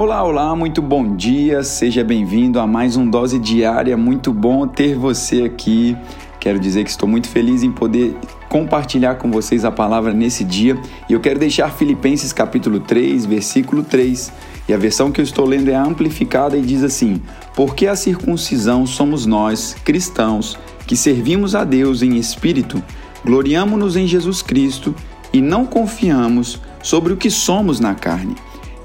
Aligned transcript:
Olá, 0.00 0.24
olá, 0.24 0.56
muito 0.56 0.80
bom 0.80 1.14
dia, 1.14 1.62
seja 1.62 2.02
bem-vindo 2.02 2.58
a 2.58 2.66
mais 2.66 2.96
um 2.96 3.06
Dose 3.06 3.38
Diária. 3.38 3.98
Muito 3.98 4.32
bom 4.32 4.66
ter 4.66 4.96
você 4.96 5.42
aqui. 5.42 5.94
Quero 6.40 6.58
dizer 6.58 6.84
que 6.84 6.90
estou 6.90 7.06
muito 7.06 7.28
feliz 7.28 7.62
em 7.62 7.70
poder 7.70 8.16
compartilhar 8.48 9.16
com 9.16 9.30
vocês 9.30 9.62
a 9.62 9.70
palavra 9.70 10.14
nesse 10.14 10.42
dia 10.42 10.80
e 11.06 11.12
eu 11.12 11.20
quero 11.20 11.38
deixar 11.38 11.70
Filipenses 11.70 12.32
capítulo 12.32 12.80
3, 12.80 13.26
versículo 13.26 13.82
3. 13.82 14.32
E 14.66 14.72
a 14.72 14.78
versão 14.78 15.12
que 15.12 15.20
eu 15.20 15.22
estou 15.22 15.44
lendo 15.44 15.70
é 15.70 15.74
amplificada 15.74 16.56
e 16.56 16.62
diz 16.62 16.82
assim: 16.82 17.20
Porque 17.54 17.86
a 17.86 17.94
circuncisão 17.94 18.86
somos 18.86 19.26
nós, 19.26 19.76
cristãos, 19.84 20.58
que 20.86 20.96
servimos 20.96 21.54
a 21.54 21.62
Deus 21.62 22.00
em 22.00 22.16
espírito, 22.16 22.82
gloriamo-nos 23.22 23.96
em 23.96 24.06
Jesus 24.06 24.40
Cristo 24.40 24.94
e 25.30 25.42
não 25.42 25.66
confiamos 25.66 26.58
sobre 26.82 27.12
o 27.12 27.18
que 27.18 27.28
somos 27.28 27.80
na 27.80 27.94
carne. 27.94 28.34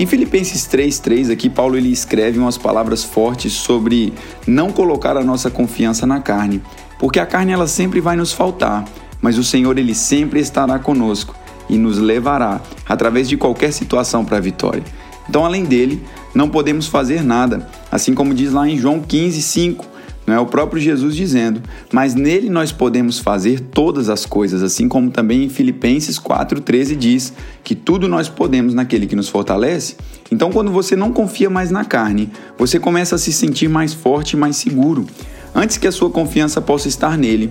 Em 0.00 0.06
Filipenses 0.06 0.66
3:3 0.66 1.30
aqui 1.30 1.50
Paulo 1.50 1.76
ele 1.76 1.92
escreve 1.92 2.38
umas 2.38 2.56
palavras 2.56 3.04
fortes 3.04 3.52
sobre 3.52 4.14
não 4.46 4.72
colocar 4.72 5.14
a 5.14 5.22
nossa 5.22 5.50
confiança 5.50 6.06
na 6.06 6.20
carne, 6.20 6.62
porque 6.98 7.20
a 7.20 7.26
carne 7.26 7.52
ela 7.52 7.66
sempre 7.66 8.00
vai 8.00 8.16
nos 8.16 8.32
faltar, 8.32 8.86
mas 9.20 9.36
o 9.36 9.44
Senhor 9.44 9.76
ele 9.76 9.94
sempre 9.94 10.40
estará 10.40 10.78
conosco 10.78 11.36
e 11.68 11.76
nos 11.76 11.98
levará 11.98 12.62
através 12.88 13.28
de 13.28 13.36
qualquer 13.36 13.74
situação 13.74 14.24
para 14.24 14.38
a 14.38 14.40
vitória. 14.40 14.82
Então, 15.28 15.44
além 15.44 15.64
dele, 15.64 16.02
não 16.34 16.48
podemos 16.48 16.86
fazer 16.86 17.22
nada, 17.22 17.68
assim 17.92 18.14
como 18.14 18.32
diz 18.32 18.54
lá 18.54 18.66
em 18.66 18.78
João 18.78 19.02
15:5, 19.02 19.84
não 20.30 20.36
é 20.36 20.38
o 20.38 20.46
próprio 20.46 20.80
Jesus 20.80 21.16
dizendo, 21.16 21.60
mas 21.92 22.14
nele 22.14 22.48
nós 22.48 22.70
podemos 22.70 23.18
fazer 23.18 23.58
todas 23.58 24.08
as 24.08 24.24
coisas, 24.24 24.62
assim 24.62 24.86
como 24.86 25.10
também 25.10 25.42
em 25.42 25.48
Filipenses 25.48 26.20
4,13 26.20 26.94
diz 26.94 27.32
que 27.64 27.74
tudo 27.74 28.06
nós 28.06 28.28
podemos 28.28 28.72
naquele 28.72 29.08
que 29.08 29.16
nos 29.16 29.28
fortalece. 29.28 29.96
Então, 30.30 30.52
quando 30.52 30.70
você 30.70 30.94
não 30.94 31.12
confia 31.12 31.50
mais 31.50 31.72
na 31.72 31.84
carne, 31.84 32.30
você 32.56 32.78
começa 32.78 33.16
a 33.16 33.18
se 33.18 33.32
sentir 33.32 33.68
mais 33.68 33.92
forte 33.92 34.34
e 34.34 34.36
mais 34.36 34.54
seguro. 34.54 35.04
Antes 35.52 35.76
que 35.76 35.88
a 35.88 35.92
sua 35.92 36.10
confiança 36.10 36.60
possa 36.60 36.86
estar 36.86 37.18
nele, 37.18 37.50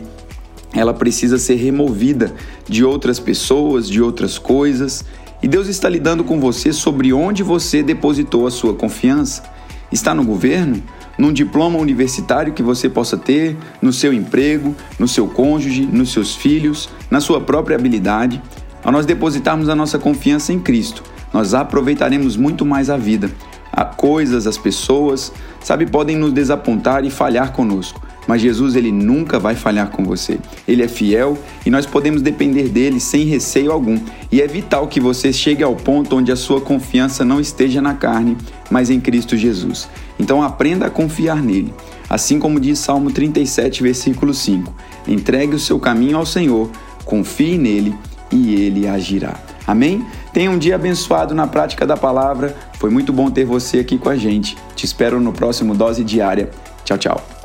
ela 0.74 0.94
precisa 0.94 1.38
ser 1.38 1.56
removida 1.56 2.34
de 2.66 2.86
outras 2.86 3.20
pessoas, 3.20 3.90
de 3.90 4.02
outras 4.02 4.38
coisas. 4.38 5.04
E 5.44 5.50
Deus 5.50 5.68
está 5.68 5.90
lidando 5.90 6.24
com 6.24 6.40
você 6.40 6.72
sobre 6.72 7.12
onde 7.12 7.44
você 7.44 7.84
depositou 7.84 8.48
a 8.48 8.52
sua 8.52 8.74
confiança. 8.74 9.44
Está 9.92 10.16
no 10.16 10.24
governo? 10.24 10.82
Num 11.20 11.34
diploma 11.34 11.78
universitário 11.78 12.54
que 12.54 12.64
você 12.64 12.90
possa 12.90 13.18
ter, 13.18 13.58
no 13.82 13.92
seu 13.92 14.14
emprego, 14.14 14.74
no 14.98 15.08
seu 15.08 15.28
cônjuge, 15.28 15.86
nos 15.86 16.14
seus 16.14 16.34
filhos, 16.34 16.90
na 17.12 17.20
sua 17.20 17.42
própria 17.42 17.76
habilidade. 17.76 18.42
Ao 18.82 18.92
nós 18.92 19.06
depositarmos 19.06 19.68
a 19.68 19.76
nossa 19.76 20.00
confiança 20.00 20.54
em 20.54 20.60
Cristo, 20.60 21.04
nós 21.34 21.54
aproveitaremos 21.54 22.38
muito 22.38 22.66
mais 22.66 22.90
a 22.90 22.96
vida. 22.96 23.30
A 23.72 23.84
coisas, 23.84 24.48
as 24.48 24.58
pessoas, 24.58 25.34
sabe, 25.60 25.86
podem 25.86 26.16
nos 26.16 26.32
desapontar 26.32 27.04
e 27.04 27.12
falhar 27.12 27.52
conosco, 27.52 28.02
mas 28.30 28.44
Jesus 28.44 28.76
ele 28.76 28.92
nunca 28.92 29.40
vai 29.40 29.56
falhar 29.56 29.90
com 29.90 30.04
você. 30.04 30.38
Ele 30.68 30.84
é 30.84 30.88
fiel 30.88 31.36
e 31.66 31.72
nós 31.72 31.88
podemos 31.88 32.22
depender 32.22 32.70
dele 32.70 33.00
sem 33.00 33.26
receio 33.26 33.72
algum. 33.72 34.00
E 34.32 34.40
é 34.40 34.46
vital 34.46 34.88
que 34.88 35.00
você 35.00 35.34
chegue 35.34 35.64
ao 35.64 35.76
ponto 35.76 36.16
onde 36.16 36.32
a 36.32 36.36
sua 36.36 36.62
confiança 36.62 37.26
não 37.26 37.42
esteja 37.42 37.82
na 37.82 37.96
carne, 37.96 38.38
mas 38.70 38.92
em 38.92 39.00
Cristo 39.00 39.36
Jesus. 39.36 39.90
Então 40.20 40.44
aprenda 40.44 40.86
a 40.86 40.92
confiar 40.92 41.42
nele. 41.42 41.74
Assim 42.08 42.38
como 42.38 42.60
diz 42.60 42.78
Salmo 42.78 43.10
37, 43.10 43.82
versículo 43.82 44.32
5: 44.32 44.72
Entregue 45.08 45.56
o 45.56 45.60
seu 45.60 45.80
caminho 45.80 46.16
ao 46.16 46.26
Senhor, 46.26 46.70
confie 47.06 47.58
nele 47.58 47.96
e 48.32 48.54
ele 48.54 48.88
agirá. 48.88 49.40
Amém? 49.66 50.06
Tenha 50.32 50.52
um 50.52 50.58
dia 50.60 50.76
abençoado 50.76 51.34
na 51.34 51.48
prática 51.48 51.84
da 51.84 51.98
palavra. 51.98 52.56
Foi 52.74 52.92
muito 52.92 53.12
bom 53.12 53.32
ter 53.32 53.44
você 53.44 53.80
aqui 53.80 53.98
com 53.98 54.10
a 54.10 54.16
gente. 54.16 54.56
Te 54.76 54.86
espero 54.86 55.20
no 55.20 55.34
próximo 55.34 55.74
Dose 55.74 56.04
Diária. 56.04 56.52
Tchau, 56.86 56.98
tchau. 57.00 57.39